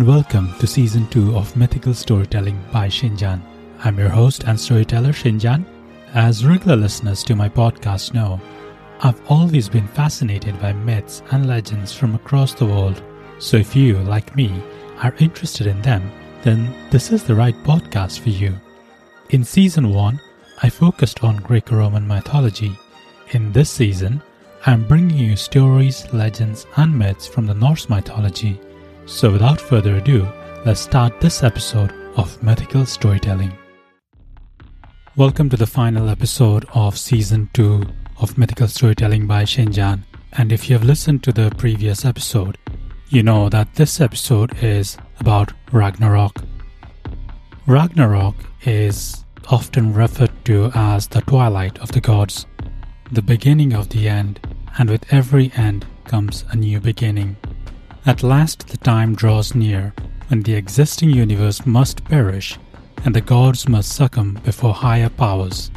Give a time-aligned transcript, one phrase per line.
[0.00, 3.42] and welcome to season 2 of Mythical Storytelling by Shinjan.
[3.84, 5.66] I'm your host and storyteller Shinjan.
[6.14, 8.40] As regular listeners to my podcast know,
[9.02, 13.02] I've always been fascinated by myths and legends from across the world.
[13.40, 14.62] So if you, like me,
[15.02, 16.10] are interested in them,
[16.44, 18.58] then this is the right podcast for you.
[19.28, 20.18] In season 1,
[20.62, 22.72] I focused on Greco Roman mythology.
[23.32, 24.22] In this season,
[24.64, 28.58] I'm bringing you stories, legends, and myths from the Norse mythology.
[29.10, 30.26] So without further ado,
[30.64, 33.52] let's start this episode of Mythical Storytelling.
[35.16, 37.82] Welcome to the final episode of season 2
[38.20, 40.04] of Mythical Storytelling by Shinjan.
[40.34, 42.56] And if you have listened to the previous episode,
[43.08, 46.44] you know that this episode is about Ragnarok.
[47.66, 52.46] Ragnarok is often referred to as the twilight of the gods,
[53.10, 54.38] the beginning of the end,
[54.78, 57.36] and with every end comes a new beginning.
[58.06, 59.92] At last the time draws near
[60.28, 62.58] when the existing universe must perish
[63.04, 65.70] and the gods must succumb before higher powers.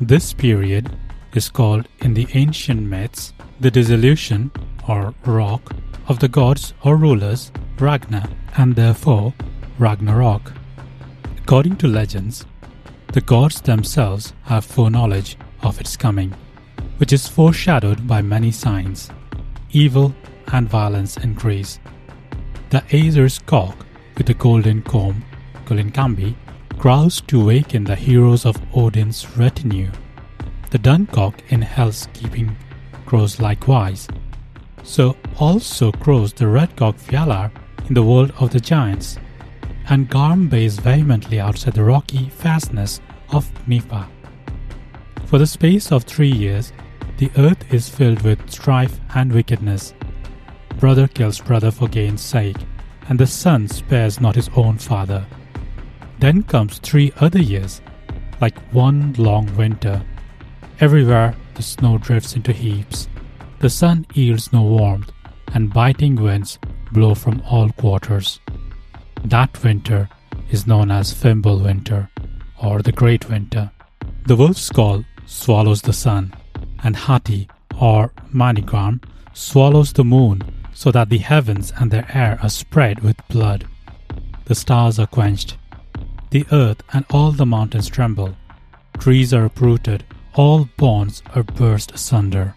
[0.00, 0.96] This period
[1.34, 4.52] is called in the ancient myths the dissolution
[4.88, 5.74] or rock
[6.06, 9.34] of the gods or rulers Ragnar and therefore
[9.78, 10.52] Ragnarok.
[11.38, 12.46] According to legends,
[13.12, 16.32] the gods themselves have foreknowledge of its coming,
[16.98, 19.10] which is foreshadowed by many signs.
[19.72, 20.14] Evil
[20.52, 21.78] and violence increase.
[22.70, 23.76] The Aesir's cock
[24.16, 25.24] with the golden comb,
[25.66, 26.34] Gullinkambi,
[26.78, 29.90] crows to waken the heroes of Odin's retinue.
[30.70, 32.56] The Duncock in Hel's keeping
[33.06, 34.08] crows likewise.
[34.82, 37.50] So also crows the redcock Fjalar
[37.88, 39.18] in the world of the giants
[39.90, 44.06] and Garm bays vehemently outside the rocky fastness of Gnipa.
[45.26, 46.72] For the space of three years,
[47.18, 49.92] the earth is filled with strife and wickedness.
[50.80, 52.56] Brother kills brother for gain's sake,
[53.10, 55.26] and the son spares not his own father.
[56.20, 57.82] Then comes three other years,
[58.40, 60.02] like one long winter.
[60.80, 63.08] Everywhere the snow drifts into heaps.
[63.58, 65.12] The sun yields no warmth,
[65.52, 66.58] and biting winds
[66.92, 68.40] blow from all quarters.
[69.22, 70.08] That winter
[70.50, 72.08] is known as Fimbul Winter
[72.62, 73.70] or the Great Winter.
[74.26, 76.32] The wolf Skoll swallows the sun,
[76.82, 77.48] and Hati
[77.78, 79.02] or Mani-Garm
[79.34, 80.42] swallows the moon
[80.80, 83.66] so that the heavens and their air are spread with blood.
[84.46, 85.58] The stars are quenched.
[86.30, 88.34] The earth and all the mountains tremble.
[88.98, 90.04] Trees are uprooted.
[90.36, 92.54] All bonds are burst asunder.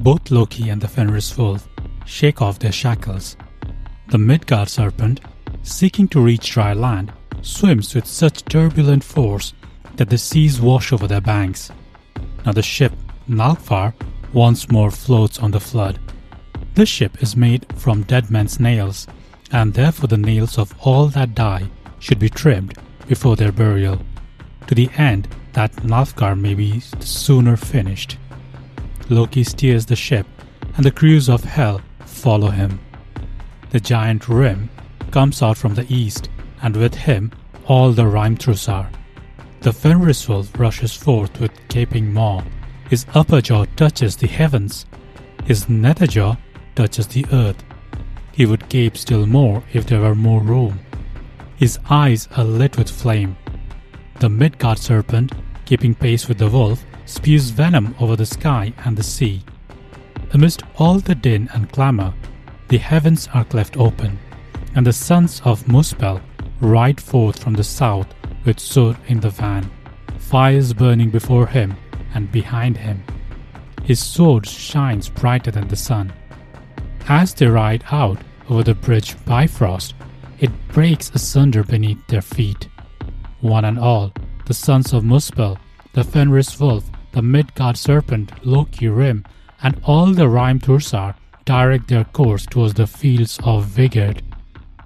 [0.00, 1.66] Both Loki and the Fenris wolf
[2.04, 3.38] shake off their shackles.
[4.08, 5.22] The Midgard serpent
[5.62, 9.54] seeking to reach dry land, swims with such turbulent force
[9.96, 11.70] that the seas wash over their banks.
[12.44, 12.92] Now the ship,
[13.30, 13.94] Naglfar,
[14.34, 15.98] once more floats on the flood.
[16.80, 19.06] This ship is made from dead men's nails,
[19.52, 21.68] and therefore the nails of all that die
[21.98, 22.72] should be trimmed
[23.06, 24.00] before their burial,
[24.66, 28.16] to the end that Naglfar may be sooner finished.
[29.10, 30.26] Loki steers the ship,
[30.74, 32.80] and the crews of Hel follow him.
[33.68, 34.70] The giant Hrym
[35.10, 36.30] comes out from the east,
[36.62, 37.30] and with him
[37.66, 38.88] all the Hrimthursar.
[39.60, 42.42] The Fenris wolf rushes forth with gaping maw.
[42.88, 44.86] His upper jaw touches the heavens.
[45.44, 46.36] His nether jaw
[46.74, 47.62] touches the earth.
[48.32, 50.80] He would gape still more if there were more room.
[51.56, 53.36] His eyes are lit with flame.
[54.20, 55.32] The Midgard serpent,
[55.64, 59.42] keeping pace with the wolf, spews venom over the sky and the sea.
[60.32, 62.14] Amidst all the din and clamor,
[62.68, 64.18] the heavens are cleft open
[64.74, 66.20] and the sons of Muspel
[66.60, 68.06] ride forth from the south
[68.44, 69.70] with Surt in the van,
[70.18, 71.76] fires burning before him
[72.14, 73.02] and behind him.
[73.82, 76.12] His sword shines brighter than the sun.
[77.08, 78.18] As they ride out
[78.48, 79.94] over the bridge Bifrost,
[80.38, 82.68] it breaks asunder beneath their feet.
[83.40, 84.12] One and all,
[84.46, 85.58] the sons of Muspel,
[85.92, 89.24] the Fenris wolf, the Midgard serpent, Loki Hrym,
[89.62, 91.14] and all the Hrimthursar
[91.44, 94.22] direct their course towards the fields of Vigrid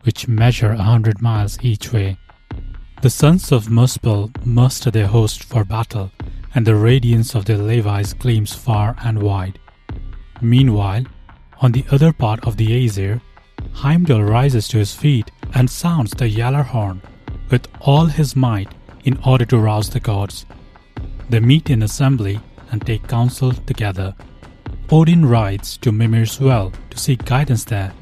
[0.04, 2.16] which measure a hundred miles each way.
[3.02, 6.10] The sons of Muspel muster their host for battle,
[6.54, 9.58] and the radiance of their levies gleams far and wide.
[10.40, 11.04] Meanwhile,
[11.60, 13.20] on the other part of the Aesir,
[13.72, 17.02] Heimdall rises to his feet and sounds the Gjallar horn
[17.50, 18.72] with all his might
[19.04, 20.46] in order to rouse the gods.
[21.30, 22.40] They meet in assembly
[22.70, 24.14] and take counsel together.
[24.90, 27.92] Odin rides to Mimir's well to seek guidance there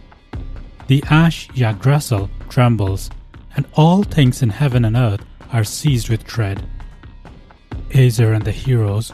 [0.92, 3.08] the ash Yggdrasil trembles,
[3.56, 6.68] and all things in heaven and earth are seized with dread.
[7.94, 9.12] Aesir and the heroes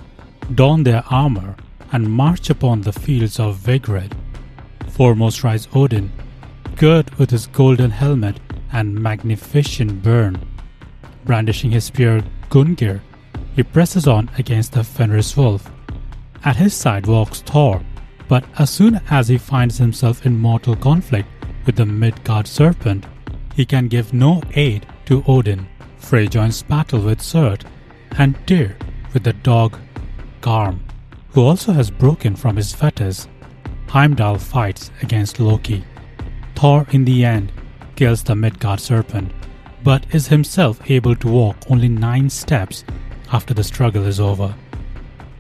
[0.55, 1.55] don their armor
[1.93, 4.17] and march upon the fields of Vigrid.
[4.99, 6.11] Foremost rides Odin,
[6.75, 8.41] girt with his golden helmet
[8.73, 10.45] and magnificent burn.
[11.25, 13.01] Brandishing his spear Gungnir,
[13.55, 15.71] he presses on against the Fenris wolf.
[16.45, 17.81] At his side walks Thor,
[18.27, 21.29] but as soon as he finds himself in mortal conflict
[21.65, 23.07] with the Midgard serpent,
[23.55, 25.69] he can give no aid to Odin.
[25.99, 27.63] Frey joins battle with Surt,
[28.19, 28.77] and Tyr
[29.13, 29.79] with the dog
[30.41, 30.81] Garm,
[31.31, 33.29] who also has broken from his fetters.
[33.89, 35.85] Heimdall fights against Loki.
[36.55, 37.53] Thor, in the end,
[37.97, 39.33] kills the Midgard serpent,
[39.83, 42.85] but is himself able to walk only nine steps
[43.33, 44.55] after the struggle is over.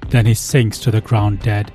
[0.08, 1.72] Then he sinks to the ground dead,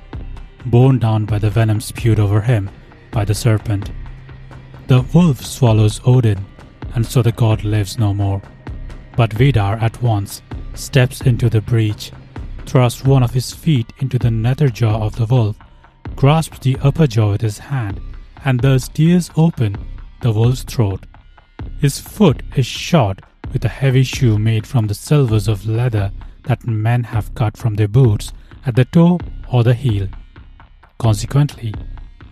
[0.66, 2.70] borne down by the venom spewed over him
[3.12, 3.92] by the serpent.
[4.88, 6.44] The wolf swallows Odin,
[6.94, 8.42] and so the god lives no more.
[9.16, 10.42] But Vidar at once
[10.74, 12.10] steps into the breach,
[12.66, 15.56] thrusts one of his feet into the nether jaw of the wolf,
[16.16, 18.00] grasps the upper jaw with his hand,
[18.44, 19.76] and thus tears open
[20.20, 21.06] the wolf's throat.
[21.78, 23.22] His foot is shod
[23.52, 26.10] with a heavy shoe made from the silvers of leather
[26.44, 28.32] that men have cut from their boots
[28.66, 29.18] at the toe
[29.52, 30.08] or the heel.
[30.98, 31.74] Consequently,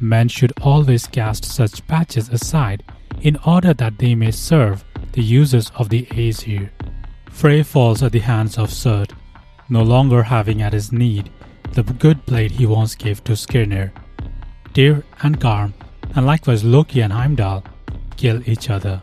[0.01, 2.83] men should always cast such patches aside
[3.21, 6.71] in order that they may serve the users of the Aesir.
[7.31, 9.13] Frey falls at the hands of Surt,
[9.69, 11.31] no longer having at his need
[11.73, 13.93] the good blade he once gave to Skirnir.
[14.75, 15.75] Tyr and Garm,
[16.15, 17.65] and likewise Loki and Heimdall,
[18.17, 19.01] kill each other.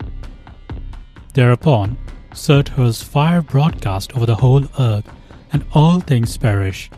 [1.33, 1.97] Thereupon,
[2.31, 5.09] Surt hurls fire broadcast over the whole earth,
[5.51, 6.89] and all things perish.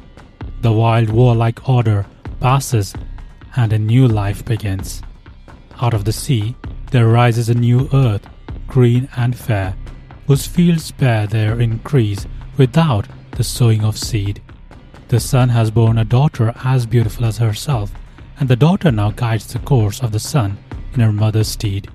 [0.61, 2.05] The wild warlike order
[2.39, 2.93] passes,
[3.55, 5.01] and a new life begins.
[5.81, 6.55] Out of the sea,
[6.91, 8.27] there rises a new earth,
[8.67, 9.75] green and fair,
[10.27, 12.27] whose fields bear their increase
[12.57, 14.41] without the sowing of seed.
[15.11, 17.91] The sun has borne a daughter as beautiful as herself,
[18.39, 20.57] and the daughter now guides the course of the sun
[20.93, 21.89] in her mother's steed.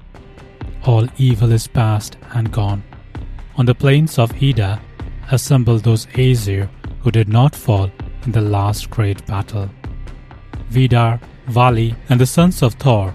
[0.85, 2.83] All evil is past and gone.
[3.57, 4.83] On the plains of Ida
[5.31, 6.69] assemble those Aesir
[7.01, 7.91] who did not fall
[8.27, 9.71] in the last great battle.
[10.69, 13.15] Vidar, Vali, and the sons of Thor,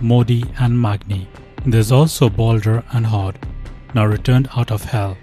[0.00, 1.28] Modi and Magni.
[1.66, 3.38] There's also Balder and Hod,
[3.92, 5.18] now returned out of hell.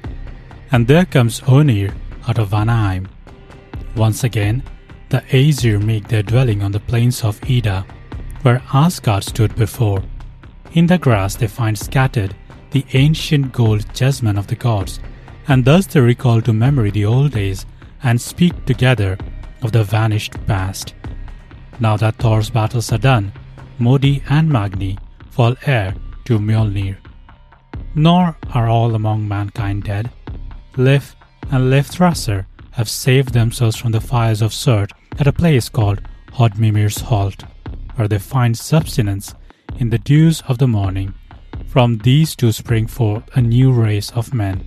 [0.71, 1.95] And there comes Hoenir
[2.27, 3.07] out of Vanaheim.
[3.95, 4.63] Once again,
[5.09, 7.85] the Aesir make their dwelling on the plains of Ida,
[8.41, 10.01] where Asgard stood before.
[10.73, 12.35] In the grass they find scattered
[12.71, 14.99] the ancient gold chessmen of the gods,
[15.47, 17.65] and thus they recall to memory the old days
[18.01, 19.17] and speak together
[19.61, 20.95] of the vanished past.
[21.79, 23.31] Now that Thor's battles are done,
[23.77, 24.97] Modi and Magni
[25.29, 25.93] fall heir
[26.25, 26.97] to Mjolnir.
[27.95, 30.09] Nor are all among mankind dead.
[30.77, 31.15] Lif
[31.51, 36.01] and Lifthrasir have saved themselves from the fires of Surt at a place called
[36.33, 37.43] Hodmimir's Halt,
[37.95, 39.35] where they find subsistence
[39.77, 41.13] in the dews of the morning.
[41.67, 44.63] From these two spring forth a new race of men.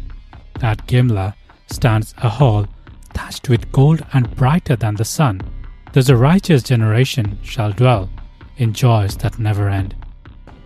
[0.63, 1.35] At Gimle
[1.67, 2.67] stands a hall
[3.13, 5.41] thatched with gold and brighter than the sun.
[5.93, 8.11] Thus a righteous generation shall dwell
[8.57, 9.95] in joys that never end.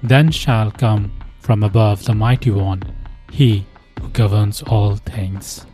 [0.02, 2.82] Then shall come from above the mighty one,
[3.30, 3.66] he
[4.00, 5.66] who governs all things.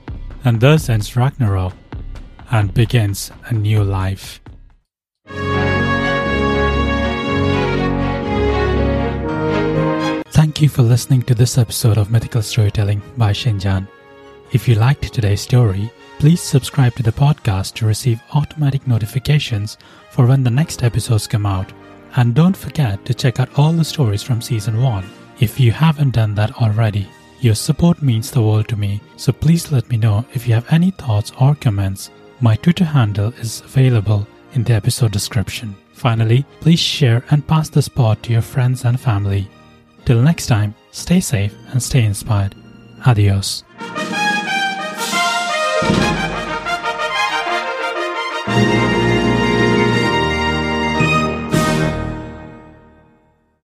[0.47, 1.75] And thus ends Ragnarok
[2.53, 4.41] and begins a new life.
[10.29, 13.89] Thank you for listening to this episode of Mythical Storytelling by Shinjan.
[14.53, 19.77] If you liked today's story, please subscribe to the podcast to receive automatic notifications
[20.13, 21.73] for when the next episodes come out.
[22.15, 25.11] And don't forget to check out all the stories from season 1
[25.41, 27.09] if you haven't done that already.
[27.41, 30.73] Your support means the world to me, so please let me know if you have
[30.73, 32.11] any thoughts or comments.
[32.41, 35.77] My Twitter handle is available in the episode description.
[35.93, 39.49] Finally, please share and pass this pod to your friends and family.
[40.05, 42.55] Till next time, stay safe and stay inspired.
[43.07, 43.65] Adios.